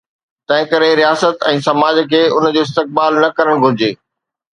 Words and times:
تنهنڪري 0.51 0.87
رياست 0.99 1.45
۽ 1.49 1.59
سماج 1.65 1.99
کي 2.13 2.21
ان 2.37 2.47
جو 2.55 2.63
استقبال 2.69 3.21
نه 3.25 3.29
ڪرڻ 3.41 3.63
گهرجي. 3.67 3.91